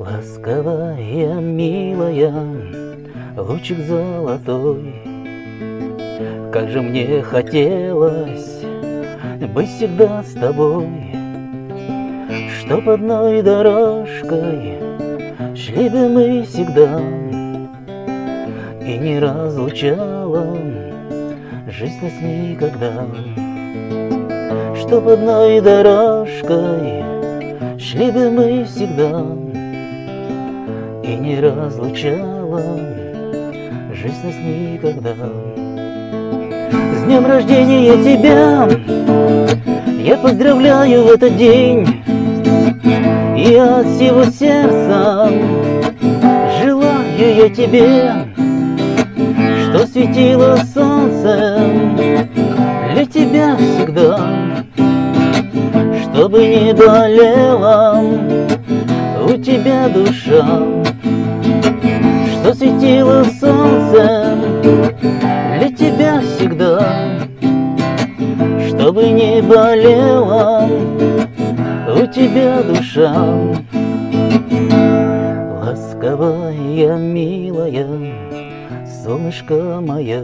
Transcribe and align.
Ласковая, 0.00 1.34
милая, 1.40 2.32
лучик 3.36 3.80
золотой, 3.80 4.94
Как 6.50 6.70
же 6.70 6.80
мне 6.80 7.20
хотелось 7.20 8.62
быть 9.54 9.68
всегда 9.68 10.22
с 10.22 10.32
тобой, 10.32 10.88
Чтоб 12.58 12.88
одной 12.88 13.42
дорожкой 13.42 14.78
шли 15.54 15.90
бы 15.90 16.08
мы 16.08 16.44
всегда, 16.44 16.98
И 18.80 18.96
не 18.96 19.18
разлучала 19.18 20.56
жизнь 21.68 22.02
нас 22.02 22.14
никогда. 22.22 23.04
Чтоб 24.76 25.06
одной 25.08 25.60
дорожкой 25.60 27.04
шли 27.78 28.10
бы 28.10 28.30
мы 28.30 28.64
всегда, 28.64 29.26
И 31.02 31.16
не 31.16 31.40
разлучала 31.40 32.78
жизнь 33.92 34.24
нас 34.24 34.34
никогда. 34.36 35.14
С 36.94 37.04
днем 37.04 37.26
рождения 37.26 37.96
тебя! 38.02 38.68
Я 40.02 40.16
поздравляю 40.16 41.04
в 41.04 41.10
этот 41.10 41.36
день! 41.36 42.02
И 43.36 43.54
от 43.54 43.86
всего 43.86 44.24
сердца 44.24 45.30
желаю 46.62 47.34
я 47.36 47.48
тебе 47.48 48.12
Что 49.64 49.86
светило 49.86 50.58
солнце 50.74 51.58
для 52.92 53.06
тебя 53.06 53.56
всегда 53.56 54.18
Чтобы 56.02 56.46
не 56.46 56.74
болела 56.74 57.98
у 57.98 58.29
тебя 59.42 59.88
душа 59.88 60.44
Что 62.30 62.54
светило 62.54 63.24
солнце 63.24 64.38
для 65.58 65.70
тебя 65.70 66.20
всегда 66.20 67.18
Чтобы 68.68 69.08
не 69.10 69.42
болела 69.42 70.68
у 71.92 72.06
тебя 72.06 72.62
душа. 72.62 73.12
Ласковая, 75.62 76.96
милая, 76.96 77.86
солнышко 79.04 79.80
мое 79.80 80.22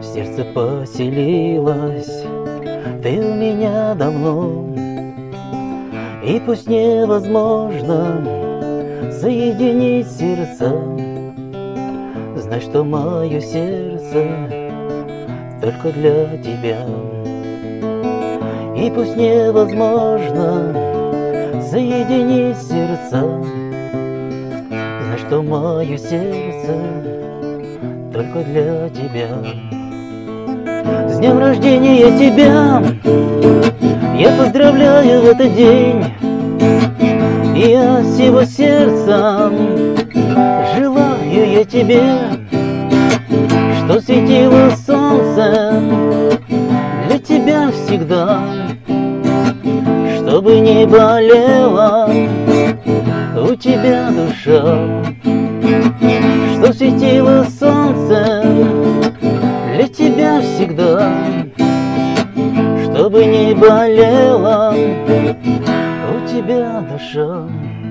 В 0.00 0.04
сердце 0.04 0.44
поселилась 0.54 2.24
ты 3.02 3.20
у 3.20 3.34
меня 3.34 3.94
давно 3.94 4.75
И 6.26 6.42
пусть 6.44 6.68
невозможно 6.68 8.20
соединить 9.12 10.10
сердца. 10.10 10.72
Знай, 12.34 12.60
что 12.60 12.82
мое 12.82 13.40
сердце 13.40 14.26
только 15.62 15.92
для 15.92 16.36
тебя. 16.38 16.84
И 18.76 18.90
пусть 18.90 19.16
невозможно 19.16 20.74
соединить 21.62 22.58
сердца. 22.58 23.22
Знай, 24.70 25.18
что 25.28 25.42
мое 25.42 25.96
сердце 25.96 26.74
только 28.12 28.42
для 28.42 28.88
тебя. 28.88 29.28
С 31.08 31.18
днем 31.18 31.38
рождения 31.38 32.18
тебя! 32.18 32.82
Я 34.18 34.30
поздравляю 34.32 35.20
в 35.20 35.24
этот 35.26 35.54
день 35.54 36.02
От 37.74 38.06
всего 38.06 38.44
сердца 38.44 39.50
Желаю 40.76 41.50
я 41.50 41.64
тебе 41.64 42.02
Что 43.78 44.00
светило 44.00 44.70
солнце 44.86 45.82
Для 47.08 47.18
тебя 47.18 47.70
всегда 47.72 48.40
Чтобы 50.18 50.60
не 50.60 50.86
болела 50.86 52.08
у 53.38 53.54
тебя 53.54 54.10
душа. 54.10 54.62
Что 56.54 56.72
светило 56.72 57.46
солнце 57.60 58.42
для 59.74 59.88
тебя 59.88 60.40
всегда 60.40 61.12
Чтобы 62.84 63.26
не 63.26 63.54
болела 63.54 64.74
у 66.66 66.68
тебя 66.68 66.80
душа 66.80 67.85